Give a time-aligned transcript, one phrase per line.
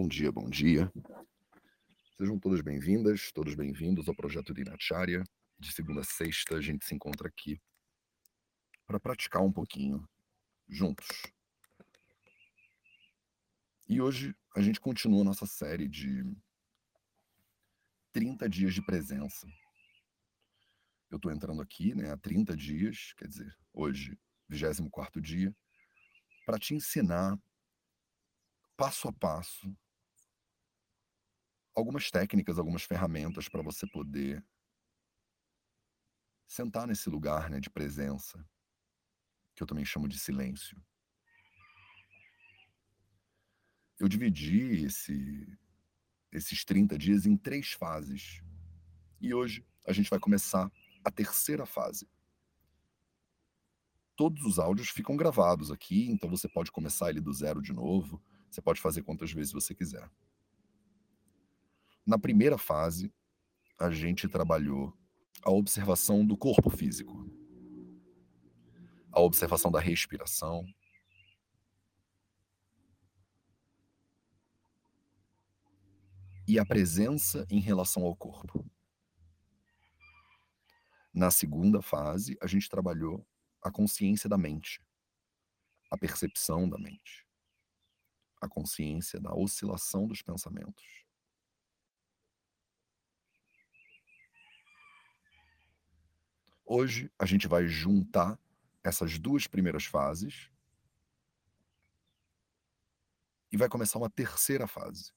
[0.00, 0.90] Bom dia, bom dia.
[2.16, 5.22] Sejam todas bem-vindas, todos bem-vindos ao projeto Dinacharya.
[5.58, 7.60] De segunda a sexta, a gente se encontra aqui
[8.86, 10.08] para praticar um pouquinho
[10.66, 11.06] juntos.
[13.86, 16.24] E hoje a gente continua nossa série de
[18.10, 19.46] 30 dias de presença.
[21.10, 25.54] Eu estou entrando aqui né, há 30 dias, quer dizer, hoje, 24 dia,
[26.46, 27.38] para te ensinar
[28.78, 29.70] passo a passo
[31.74, 34.44] algumas técnicas, algumas ferramentas para você poder
[36.46, 38.44] sentar nesse lugar né, de presença,
[39.54, 40.82] que eu também chamo de silêncio.
[43.98, 45.58] Eu dividi esse,
[46.32, 48.42] esses 30 dias em três fases.
[49.20, 50.70] E hoje a gente vai começar
[51.04, 52.08] a terceira fase.
[54.16, 58.22] Todos os áudios ficam gravados aqui, então você pode começar ele do zero de novo
[58.50, 60.10] você pode fazer quantas vezes você quiser.
[62.10, 63.14] Na primeira fase,
[63.78, 64.92] a gente trabalhou
[65.44, 67.24] a observação do corpo físico,
[69.12, 70.66] a observação da respiração,
[76.48, 78.68] e a presença em relação ao corpo.
[81.14, 83.24] Na segunda fase, a gente trabalhou
[83.62, 84.82] a consciência da mente,
[85.88, 87.24] a percepção da mente
[88.42, 91.09] a consciência da oscilação dos pensamentos.
[96.72, 98.38] Hoje a gente vai juntar
[98.84, 100.52] essas duas primeiras fases
[103.50, 105.12] e vai começar uma terceira fase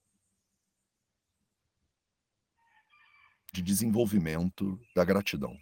[3.54, 5.56] de desenvolvimento da gratidão.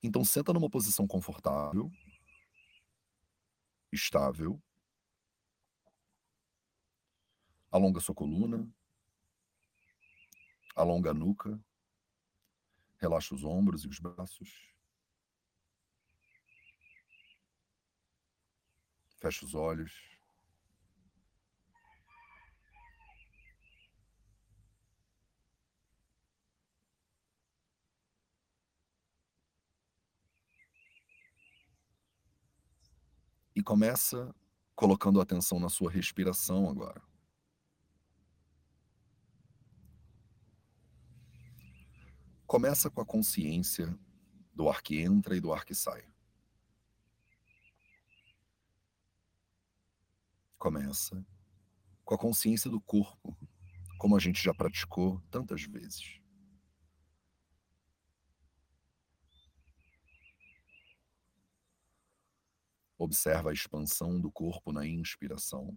[0.00, 1.90] Então senta numa posição confortável
[3.90, 4.62] estável.
[7.72, 8.72] Alonga sua coluna.
[10.74, 11.60] Alonga a nuca.
[12.98, 14.72] Relaxa os ombros e os braços.
[19.18, 19.92] Fecha os olhos.
[33.54, 34.34] E começa
[34.74, 37.11] colocando atenção na sua respiração agora.
[42.52, 43.98] Começa com a consciência
[44.54, 46.06] do ar que entra e do ar que sai.
[50.58, 51.26] Começa
[52.04, 53.34] com a consciência do corpo,
[53.98, 56.20] como a gente já praticou tantas vezes.
[62.98, 65.74] Observa a expansão do corpo na inspiração.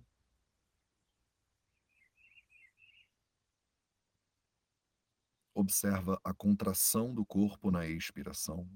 [5.55, 8.69] Observa a contração do corpo na expiração.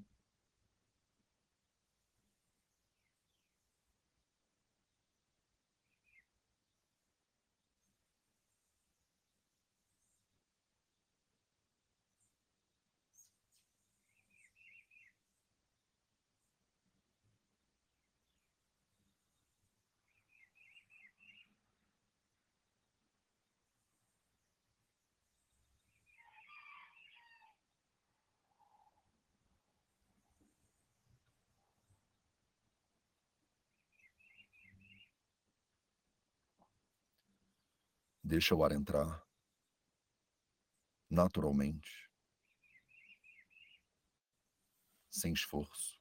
[38.32, 39.26] Deixa o ar entrar
[41.10, 42.08] naturalmente,
[45.10, 45.99] sem esforço.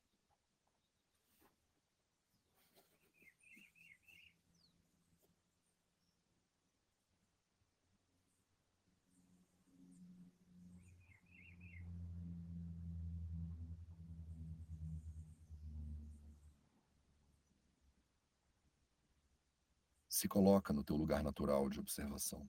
[20.20, 22.46] Se coloca no teu lugar natural de observação.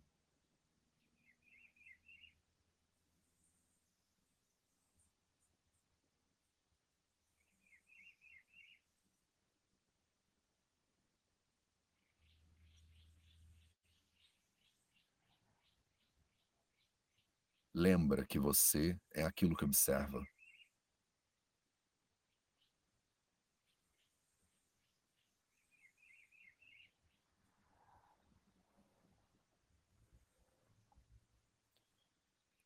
[17.72, 20.20] Lembra que você é aquilo que observa.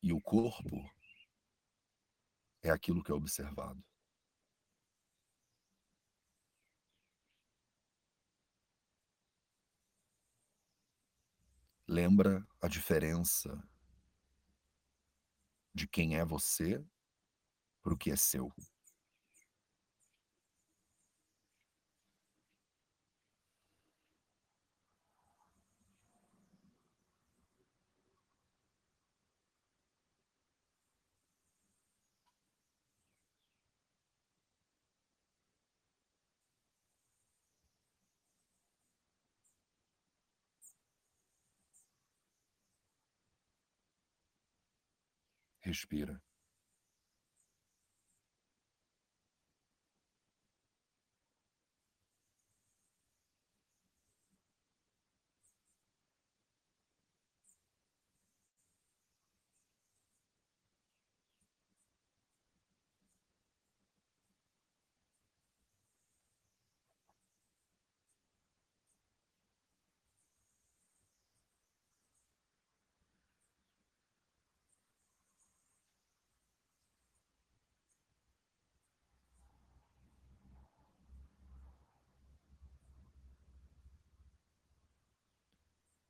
[0.07, 0.87] E o corpo
[2.61, 3.83] é aquilo que é observado.
[11.87, 13.67] Lembra a diferença
[15.73, 16.85] de quem é você
[17.81, 18.53] para o que é seu.
[45.65, 46.21] Respira.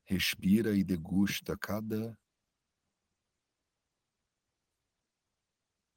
[0.07, 2.15] Respira e degusta cada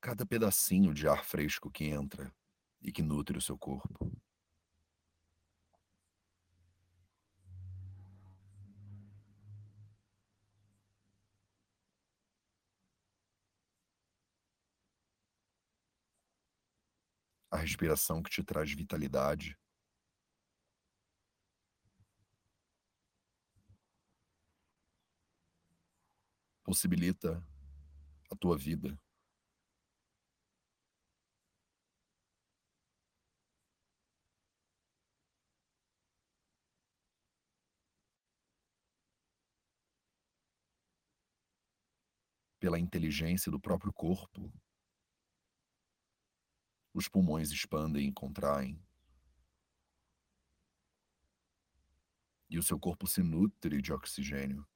[0.01, 2.35] cada pedacinho de ar fresco que entra
[2.81, 4.11] e que nutre o seu corpo.
[17.51, 19.55] A respiração que te traz vitalidade.
[26.69, 27.43] Possibilita
[28.31, 28.95] a tua vida.
[42.61, 44.53] Pela inteligência do próprio corpo,
[46.93, 48.79] os pulmões expandem e contraem.
[52.51, 54.69] E o seu corpo se nutre de oxigênio.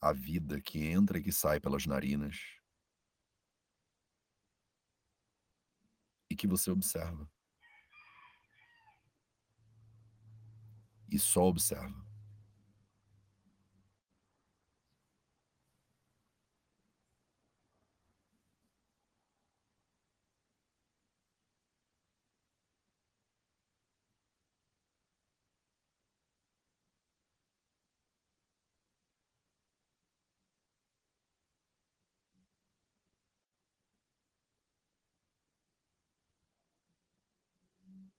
[0.00, 2.36] A vida que entra e que sai pelas narinas.
[6.30, 7.28] E que você observa.
[11.10, 12.07] e só observa.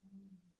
[0.04, 0.59] 嗯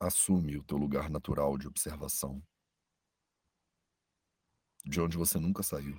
[0.00, 2.42] Assume o teu lugar natural de observação,
[4.84, 5.94] de onde você nunca saiu.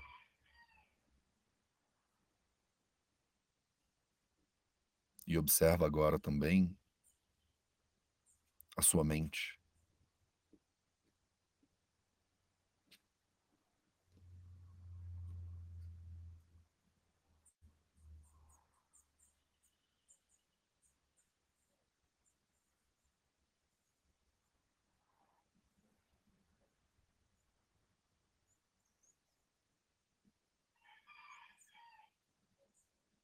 [5.27, 6.75] E observa agora também
[8.75, 9.60] a sua mente.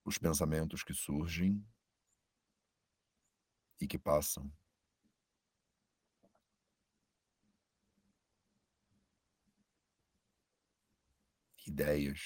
[0.07, 1.61] Os pensamentos que surgem
[3.77, 4.49] e que passam.
[11.67, 12.21] Ideias,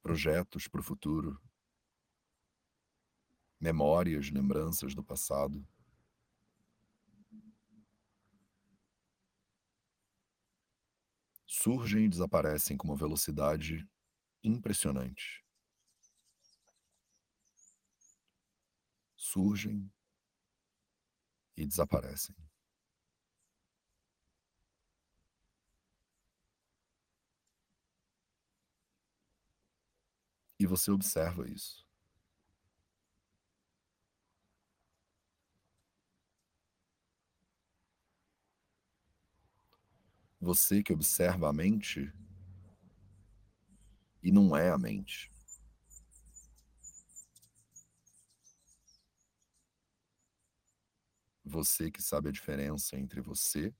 [0.00, 1.38] projetos para o futuro,
[3.60, 5.62] memórias, lembranças do passado.
[11.46, 13.86] Surgem e desaparecem com uma velocidade
[14.42, 15.45] impressionante.
[19.28, 19.90] Surgem
[21.56, 22.36] e desaparecem.
[30.60, 31.84] E você observa isso.
[40.40, 42.12] Você que observa a mente
[44.22, 45.35] e não é a mente.
[51.48, 53.72] Você que sabe a diferença entre você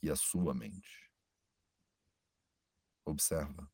[0.00, 1.10] e a sua mente.
[3.04, 3.68] Observa.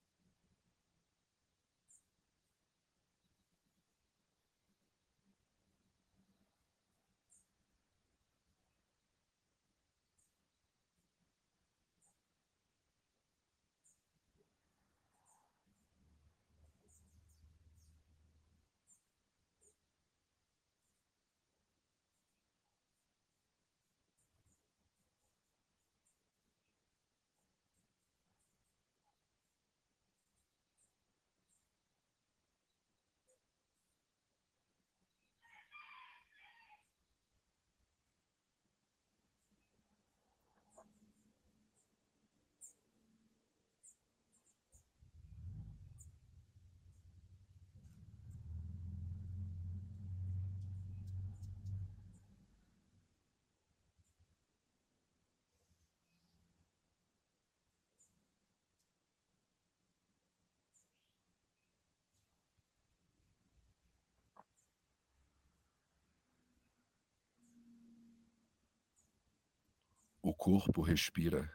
[70.45, 71.51] Corpo respira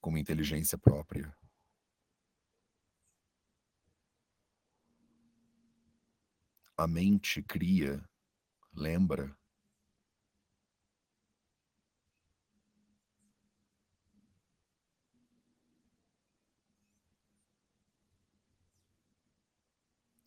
[0.00, 1.36] com uma inteligência própria.
[6.76, 8.08] A mente cria,
[8.72, 9.36] lembra.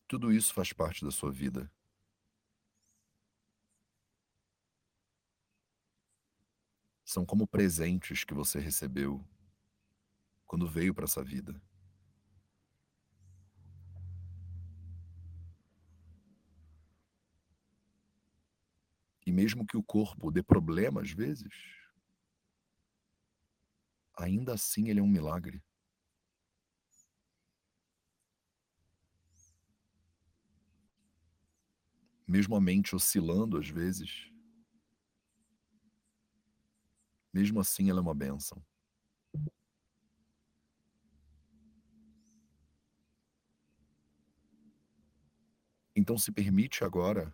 [0.05, 1.71] Tudo isso faz parte da sua vida.
[7.17, 9.27] São como presentes que você recebeu
[10.45, 11.59] quando veio para essa vida.
[19.25, 21.51] E mesmo que o corpo dê problema às vezes,
[24.15, 25.63] ainda assim ele é um milagre.
[32.27, 34.31] Mesmo a mente oscilando às vezes,
[37.37, 38.59] Mesmo assim, ela é uma bênção.
[45.95, 47.31] Então se permite agora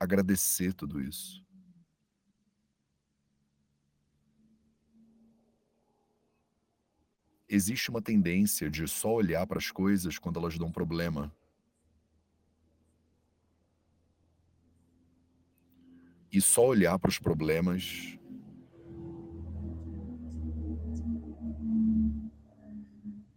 [0.00, 1.44] agradecer tudo isso.
[7.48, 11.32] Existe uma tendência de só olhar para as coisas quando elas dão problema.
[16.32, 18.18] E só olhar para os problemas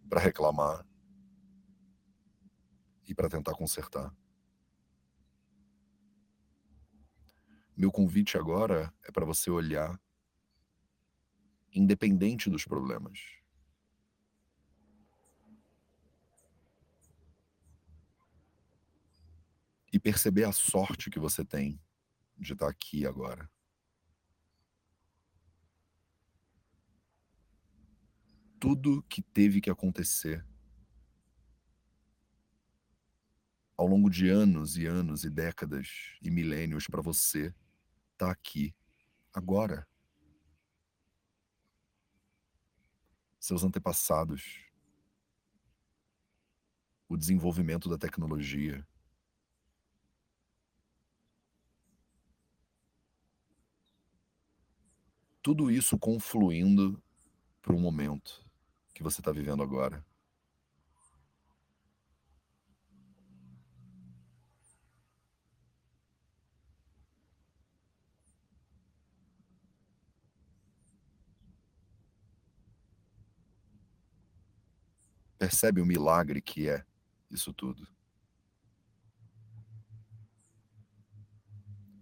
[0.08, 0.86] para reclamar
[3.08, 4.14] e para tentar consertar.
[7.76, 10.00] Meu convite agora é para você olhar
[11.72, 13.18] independente dos problemas.
[19.92, 21.80] E perceber a sorte que você tem
[22.36, 23.50] de estar aqui agora.
[28.58, 30.44] Tudo que teve que acontecer
[33.76, 37.46] ao longo de anos e anos e décadas e milênios para você
[38.12, 38.74] estar tá aqui
[39.32, 39.86] agora.
[43.38, 44.64] Seus antepassados,
[47.08, 48.86] o desenvolvimento da tecnologia,
[55.44, 56.98] tudo isso confluindo
[57.60, 58.42] para o momento
[58.94, 60.02] que você está vivendo agora.
[75.36, 76.86] Percebe o milagre que é
[77.30, 77.86] isso tudo.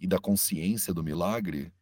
[0.00, 1.72] E da consciência do milagre,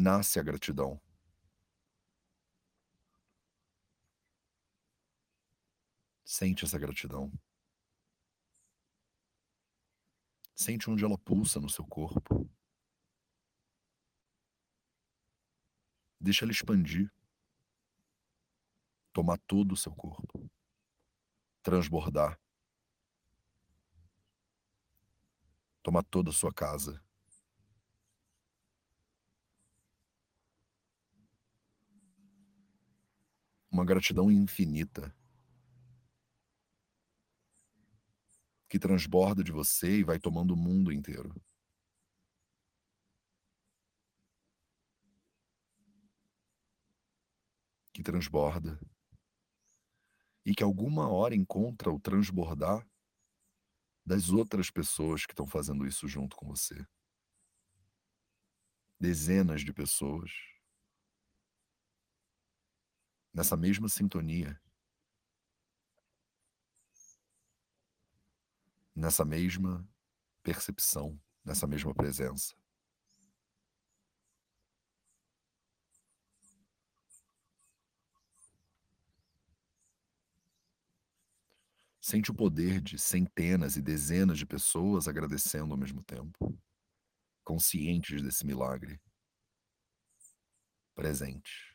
[0.00, 0.98] nasce a gratidão.
[6.24, 7.30] Sente essa gratidão.
[10.54, 12.48] Sente onde ela pulsa no seu corpo.
[16.18, 17.12] Deixa ela expandir.
[19.12, 20.50] Tomar todo o seu corpo.
[21.62, 22.40] Transbordar.
[25.82, 27.02] Tomar toda a sua casa.
[33.80, 35.10] Uma gratidão infinita.
[38.68, 41.34] que transborda de você e vai tomando o mundo inteiro.
[47.92, 48.78] Que transborda
[50.44, 52.86] e que alguma hora encontra o transbordar
[54.04, 56.86] das outras pessoas que estão fazendo isso junto com você.
[59.00, 60.30] Dezenas de pessoas
[63.32, 64.60] nessa mesma sintonia.
[69.00, 69.88] nessa mesma
[70.42, 72.54] percepção, nessa mesma presença.
[82.00, 86.58] Sente o poder de centenas e dezenas de pessoas agradecendo ao mesmo tempo,
[87.44, 89.00] conscientes desse milagre
[90.94, 91.69] presente.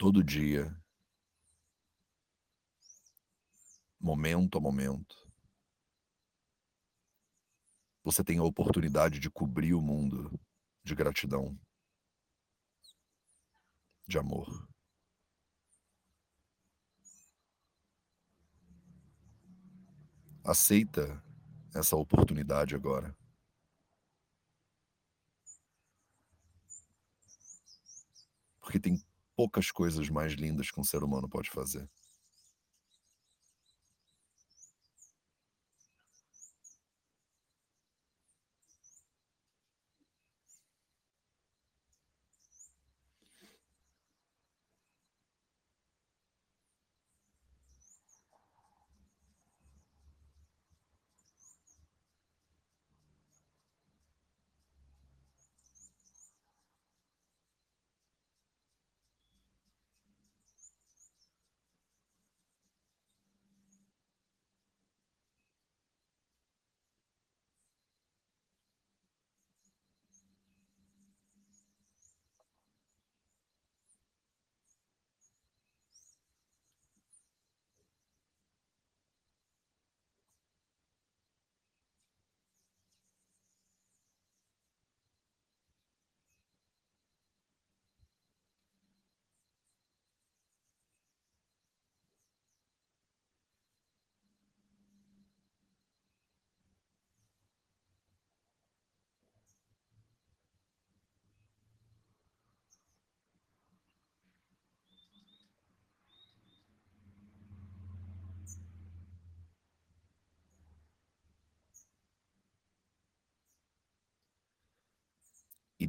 [0.00, 0.74] Todo dia,
[4.00, 5.30] momento a momento,
[8.02, 10.40] você tem a oportunidade de cobrir o mundo
[10.82, 11.54] de gratidão,
[14.08, 14.66] de amor.
[20.42, 21.22] Aceita
[21.74, 23.14] essa oportunidade agora.
[28.62, 29.09] Porque tem
[29.40, 31.88] poucas coisas mais lindas que um ser humano pode fazer.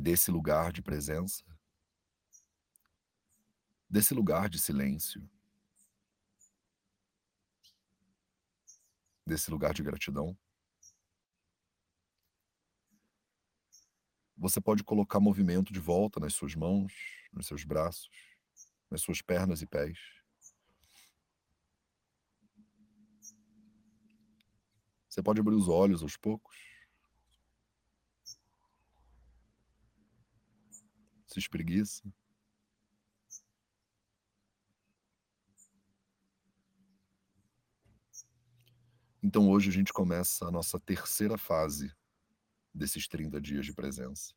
[0.01, 1.45] Desse lugar de presença,
[3.89, 5.29] desse lugar de silêncio,
[9.25, 10.37] desse lugar de gratidão,
[14.41, 16.91] Você pode colocar movimento de volta nas suas mãos,
[17.31, 18.09] nos seus braços,
[18.89, 19.99] nas suas pernas e pés.
[25.07, 26.70] Você pode abrir os olhos aos poucos.
[31.31, 32.03] Se espreguiça.
[39.23, 41.89] Então hoje a gente começa a nossa terceira fase
[42.73, 44.33] desses 30 dias de presença.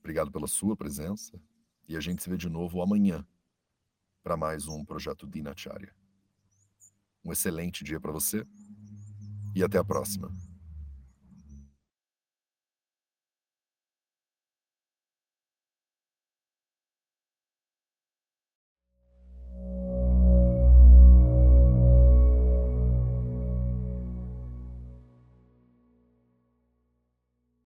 [0.00, 1.40] Obrigado pela sua presença
[1.88, 3.24] e a gente se vê de novo amanhã
[4.24, 5.95] para mais um projeto Dinacharya.
[7.26, 8.46] Um excelente dia para você
[9.52, 10.30] e até a próxima.